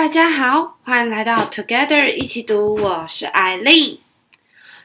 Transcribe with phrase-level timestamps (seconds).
[0.00, 4.00] 大家好，欢迎来到 Together 一起读，我是艾琳。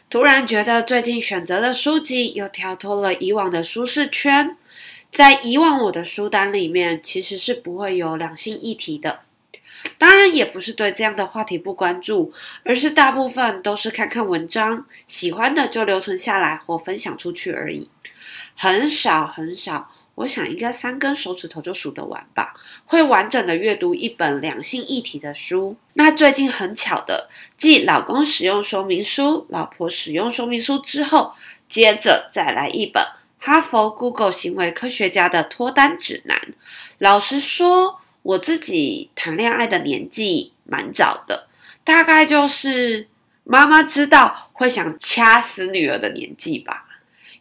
[0.10, 4.58] 突然觉得最近选择的书籍又跳脱了以往的舒适圈，
[5.14, 9.22] 在以往我的书单里面其实是不会有两性议题的，
[9.98, 12.34] 当然也不是对这样的话题不关注，
[12.66, 17.90] 而是大部分都是看看文章，喜欢的就留存下来或分享出去而已，
[18.54, 19.90] 很少很少。
[20.16, 22.54] 我想应该三根手指头就数得完吧，
[22.86, 25.76] 会完整的阅读一本两性议题的书。
[25.96, 31.34] 那最近很巧的，继老公使用说明书、老婆使用说明书之后，
[31.68, 33.06] 接着再来一本
[33.40, 36.40] 哈佛 Google 行为科学家的脱单指南。
[37.00, 41.50] 老实说，我自己谈恋爱的年纪蛮早的，
[41.84, 43.10] 大概就是
[43.44, 46.86] 妈妈知道会想掐死女儿的年纪吧。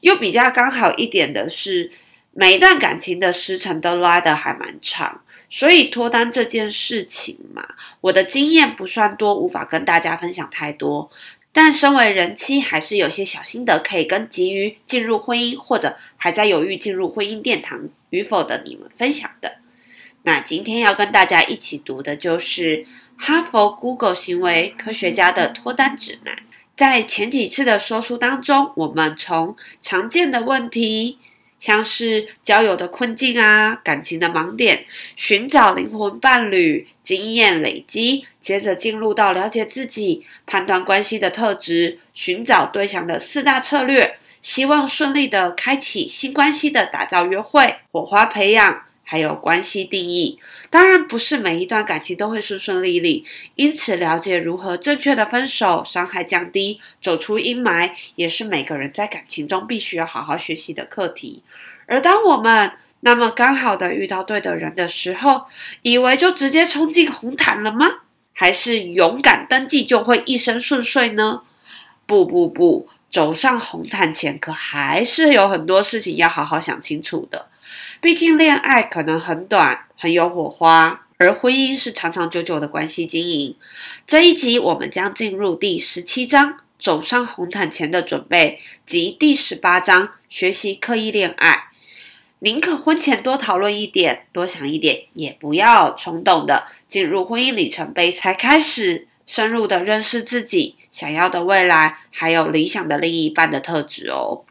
[0.01, 1.93] 又比较刚好一点的是。
[2.37, 7.65] 每一段感情的时程都拉得还蛮长，所以脱单这件事情嘛，
[8.01, 11.11] 我的经验不算多，无法跟大家分享太多。
[11.53, 19.59] 但身为人妻，还是有些小心得可以跟急于进入婚姻或者还在犹豫进入婚姻殿堂与否的你们分享的。
[20.25, 22.85] 那今天要跟大家一起读的就是
[23.17, 26.39] 哈佛 Google 行为科学家的脱单指南。
[26.77, 31.21] 在前几次的说书当中，我们从常见的问题。
[31.65, 34.85] 像是交友的困境啊，感情的盲点，
[35.17, 48.83] 寻找灵魂伴侣，经验累积，接着进入到了解自己，判断关系的特质，寻找对象的四大策略，希望顺利的开启新关系的打造约会，火花培养。
[49.05, 50.39] 还有关系定义，
[50.71, 53.25] 当然不是每一段感情都会顺顺利利，
[53.55, 61.43] 因此了解如何正确的分手，伤害降低，走出阴霾，也是每个人在感情中必须要好好学习的课题。
[61.87, 65.45] 而当我们那么刚好的遇到对的人的时候，
[65.83, 67.87] 以为就直接冲进红毯了吗？
[68.33, 71.43] 还是勇敢登记就会一生顺遂呢？
[72.07, 77.47] 不不不，走上红毯前可还是有很多事情要好好想清楚的。
[78.01, 83.57] 毕竟恋爱可能很短，很有火花，而婚姻是长长久久的关系经营。
[84.07, 91.69] 这一集我们将进入第十七章，走上红毯前的准备，及第十八章，学习刻意恋爱。
[92.41, 104.45] 宁可婚前多讨论一点，多想一点，也不要冲动的进入婚姻里程碑才开始深入的认识自己想要的未来，还有理想的另一半的特质哦。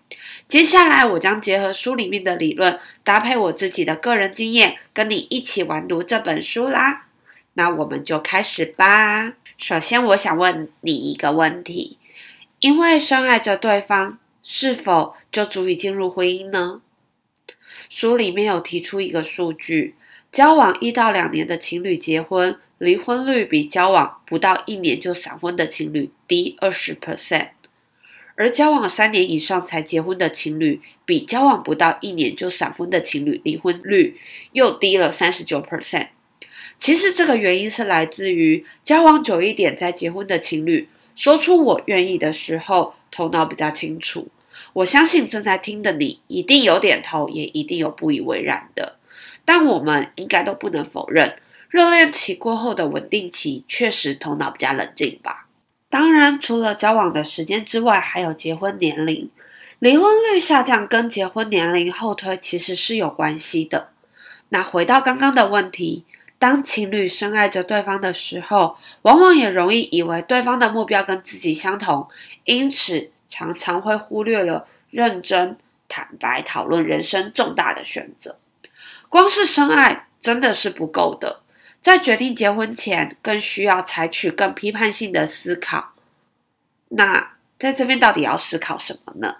[0.48, 7.08] 接下来，我将结合书里面的理论，搭配我自己的个人经验，跟你一起完读这本书啦。
[7.54, 9.34] 那我们就开始吧。
[9.58, 11.98] 首先，我想问你一个问题：
[12.60, 16.82] 因为深爱着对方，是否就足以进入婚姻呢？
[17.90, 19.96] 书里面有提出一个数据：
[20.32, 27.50] 交往一到两年的情侣结婚，离婚率比交往不到一年就闪婚的情侣低二十 percent。
[28.36, 34.20] 而交往三年以上才结婚的情侣，比交往不到一年就闪婚的情侣离婚率
[34.54, 36.08] 又低了三十九 percent。
[36.80, 44.28] 其实这个原因是来自于交往久一点再结婚的情侣，说出“我愿意”的时候，头脑比较清楚。
[44.74, 48.98] 我相信正在听的你一定有点头，也一定有不以为然的。
[49.46, 51.38] 但我们应该都不能否认，
[51.70, 55.43] 热恋期过后的稳定期确实头脑比较冷静吧。
[55.94, 59.30] 当然，除了交往的时间之外，还有结婚年龄。
[59.78, 63.90] 离婚率下降跟结婚年龄后推其实是有关系的。
[64.50, 66.04] 那回到刚刚的问题，
[66.40, 72.08] 当情侣深爱着对方的时候，往往也容易以为对方的目标跟自己相同，
[72.46, 75.56] 因此常常会忽略了认真
[75.88, 78.40] 坦白讨论人生重大的选择。
[79.10, 81.43] 光是深爱真的是不够的。
[81.84, 85.92] 在决定结婚前，更需要采取更批判性的思考。
[86.88, 89.36] 那在这边到底要思考什么呢？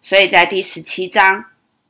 [0.00, 1.44] 所以在第十七章，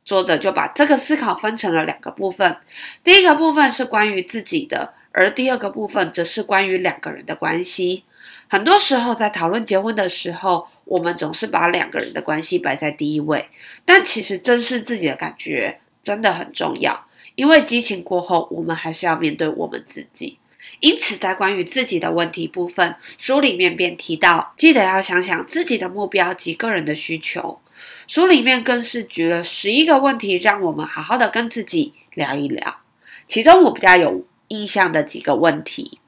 [0.04, 2.56] 作者就把这个思考分成了两个部分。
[3.04, 8.02] 第一个部分是关于自己的，而第二个部分则是关于两个人的关系。
[8.48, 13.48] 很多时候在讨论结婚的时候，我们总是把两个人的关系摆在第一位，
[13.84, 17.06] 但其实正视自己的感觉真的很重要。
[17.34, 20.38] 因为激情过后，我们还是要面对我们自己。
[20.80, 27.60] 因此，在关于自己的问题部分，书里面便提到，记得要想想自己的目标及个人的需求。
[28.06, 32.78] 书里面更是举了十一个问题，让我们好好的跟自己聊一聊。
[33.26, 35.98] 其中我比较有印象的几个问题，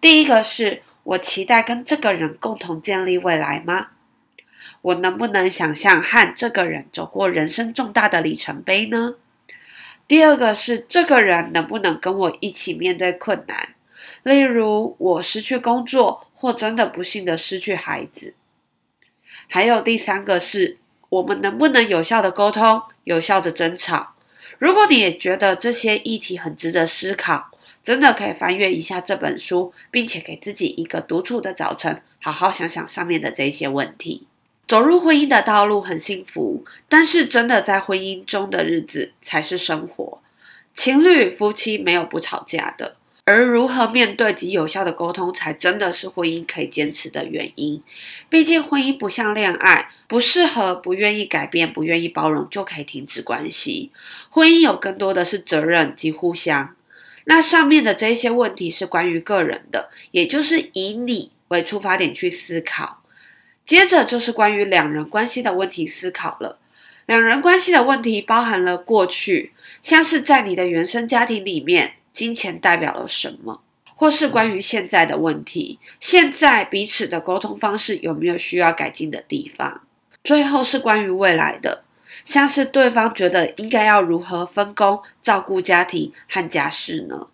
[0.00, 3.88] 第一个是我期待跟这个人共同建立未来吗？
[4.82, 9.14] 我能不能想象和这个人走过人生重大的里程碑呢？
[10.06, 13.74] 第二个是这个人能不能跟我一起面对困难？
[14.22, 18.34] 例如我失去工作，或真的不幸的失去孩子。
[19.48, 20.78] 还有第三个是，
[21.08, 24.14] 我们能不能有效的沟通，有效的争吵？
[24.58, 27.50] 如果你也觉得这些议题很值得思考，
[27.82, 34.26] 真的可以翻阅一下这本书，并且给自己一个独处的早晨，好好想想上面的这些问题。
[34.66, 40.20] 走入婚姻的道路很幸福，但是真的在婚姻中的日子才是生活。
[40.74, 42.96] 情侣夫妻没有不吵架的。
[43.26, 47.82] 而如何面对及有效的沟通，才真的是婚姻可以坚持的原因。
[48.28, 53.90] 毕竟婚姻不像恋爱，不适合、不愿意改变、不愿意包容就可以停止关系。
[54.28, 56.76] 婚姻有更多的是责任及互相。
[57.24, 63.03] 那上面的这些问题是关于个人的，也就是以你为出发点去思考。
[63.64, 66.58] 接着就是关于两人关系的问题思考了。
[67.06, 69.52] 两人关系的问题包含了过去，
[69.82, 71.94] 像是在你的原生家庭里面。
[72.12, 73.60] 金钱代表了什么？
[73.96, 79.80] 或是关于现在的问题，现在彼此的沟通方式有没有需要改进的地方？
[80.22, 81.82] 最后是关于未来的，
[82.24, 87.26] 像是对方觉得应该要如何分工照顾家庭和家事呢？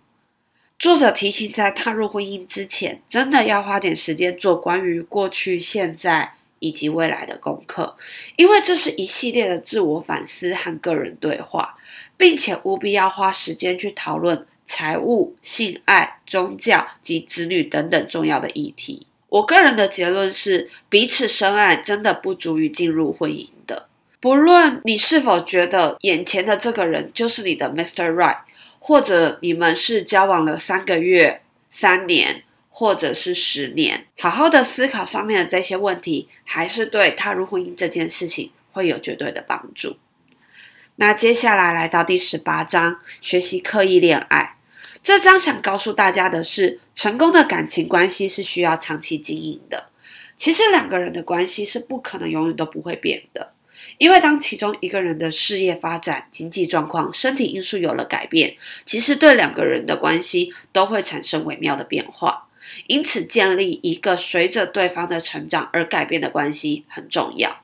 [0.80, 7.96] 作者提醒，在踏入婚姻之前，真的要花点时间做关于过去、现在以及未来的功课，
[8.36, 11.76] 因为这是一系列的自我反思和个人对话，
[12.16, 14.46] 并且务必要花时间去讨论。
[14.72, 19.04] 财务、性爱、宗教及子女等等重要的议题。
[19.28, 23.88] 我个人的结论是，彼此深爱真的不足以进入婚姻的。
[24.20, 28.12] 不论你是否觉得眼前的这个人就是你的 Mr.
[28.12, 28.38] Right，
[28.80, 39.96] 或者你们是交往了三个月、三年，或者是十年，好好的思考上面的这些问题，还是对踏入婚姻这件事情会有绝对的帮助。
[40.96, 44.56] 那接下来来到第十八章，学习刻意恋爱。
[45.02, 49.90] 这章想告诉大家的是，成功的感情关系是需要长期经营的。
[50.36, 53.52] 其实两个人的关系是不可能永远都不会变的，
[54.00, 58.56] 因为当其中一个人的事业发展、经济状况、身体因素有了改变，
[58.86, 62.48] 其实对两个人的关系都会产生微妙的变化。
[62.86, 67.62] 因此，建立一个随着对方的成长而改变的关系很重要。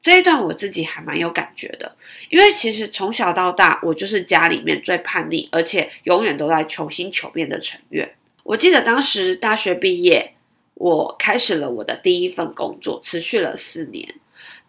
[0.00, 1.94] 这一段我自己还蛮有感觉的，
[2.28, 8.12] 因为其实从小到大，我就是家里面最叛逆，而且永远都在求新求变的成员。
[8.42, 10.34] 我记得当时大学毕业，
[10.74, 14.12] 我开始了我的第一份工作，持续了四年。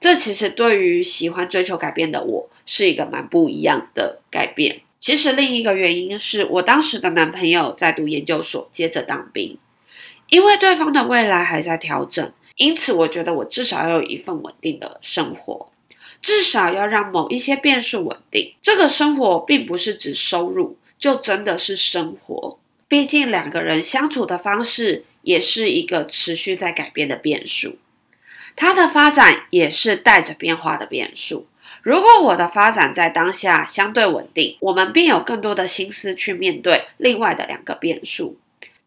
[0.03, 4.81] 这其实对于喜欢追求改变的我，是一个蛮不一样的改变。
[4.99, 9.57] 其实另一个原因是我当时的男朋友在读研究所，接着当兵，
[10.27, 12.29] 因为对方的未来还在调整。
[12.57, 15.69] 因此，我觉得我至少要有一份稳定的生活，
[16.21, 18.53] 至少要让某一些变数稳定。
[18.61, 22.59] 这个生活并不是指收入，就真的是生活。
[22.89, 27.77] 毕竟两个人相处的方式也是一个持续在改变的变数，
[28.55, 31.47] 它的发展也是带着变化的变数。
[31.81, 38.37] 如果我的发展在当下相对稳定，我们便有更多的心思去面对另外的两个变数。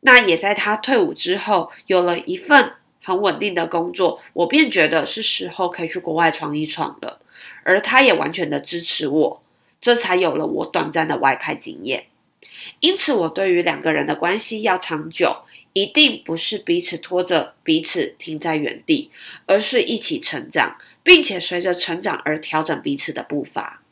[0.00, 2.72] 那也在他退伍之后，有了一份。
[3.02, 7.20] 很稳定的工作，我便觉得是时候可以去国外闯一闯了。
[7.62, 9.42] 而他也完全的支持我，
[9.80, 12.06] 这才有了我短暂的外派经验。
[12.80, 15.44] 因此，我对于两个人的关系要长久，
[15.76, 19.10] 一定不是彼此拖着彼此停在原地，
[19.44, 23.82] 而是一起成长，并且随着成长而调整彼此的步伐。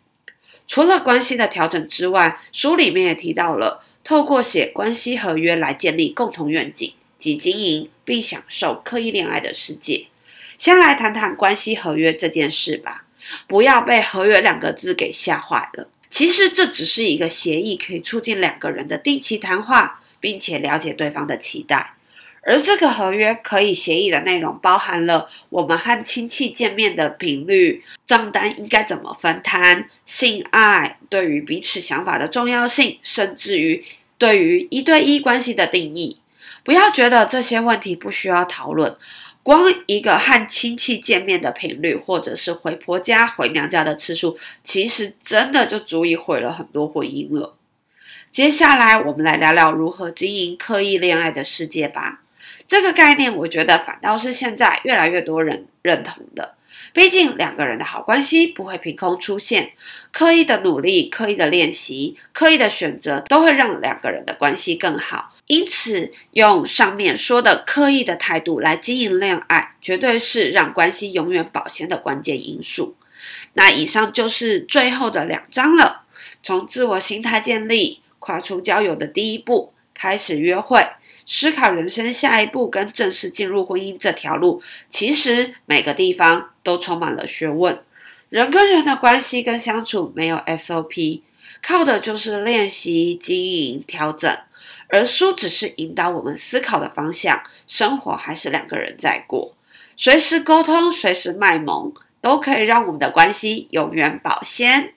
[0.67, 6.95] 除了关系的调整之外，书里面也提到了透过写关系合约来建立共同愿景。
[7.17, 10.09] 及经营并享受刻意恋爱的世界。
[10.59, 13.07] 先来谈谈关系合约这件事吧，
[13.47, 15.89] 不要被“合约”两个字给吓坏了。
[16.11, 21.93] 其实这只是一个协议，可以促进两个人的定期谈话，并且了解对方的期待。
[22.41, 33.85] 而这个合约可以协议的内容，包含了我们和亲戚见面的频率、账单应该怎么分摊、性爱对于彼此想法的重要性，甚至于
[34.17, 36.19] 对于一对一关系的定义。
[36.65, 38.97] 不要觉得这些问题不需要讨论，
[39.43, 47.55] 光一个和亲戚见面的频率，或者是回婆家、回娘家的次数，其实真的就足以毁了很多婚姻了。
[48.35, 52.23] 接下来，我们来聊聊如何经营刻意恋爱的世界吧。
[52.67, 56.57] 这个概念，我觉得反倒是现在越来越多人认同的。
[56.93, 59.71] 毕竟两个人的好关系不会凭空出现，
[60.11, 65.33] 刻意的努力、刻意的练习、刻意的选择，都会让两个人的关系更好。
[65.47, 72.97] 因此，用上面说的刻意的态度来经营恋爱，绝对是让关系永远保鲜的关键因素。
[73.53, 76.03] 那以上就是最后的两章了，
[76.43, 80.83] 从自我心态建立，跨出交友的第一步，开始约会，
[81.27, 87.79] 思考人生下一步，跟正式进入婚姻这条路，其实每个地方都充满了学问。
[88.31, 91.21] 人跟人的关系跟相处没有 SOP，
[91.63, 94.35] 靠的就是练习、经营、调整。
[94.89, 99.55] 而书只是引导我们思考的方向，生活还是两个人在过，
[99.99, 104.95] 随时沟通，随时卖萌，都可以让我们的关系永远保鲜。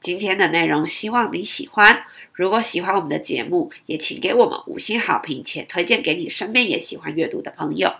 [0.00, 2.04] 今天的内容希望你喜欢。
[2.32, 7.94] 如果喜欢我们的节目，也请给我们五星好评，且推荐给你身边也喜欢阅读的朋友。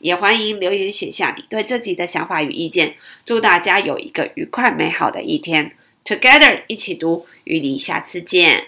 [0.00, 2.96] 也欢迎留言写下你对自己的想法与意见。
[3.24, 5.72] 祝大家有一个愉快美好的一天。
[6.04, 8.66] Together 一起读，与你下次见。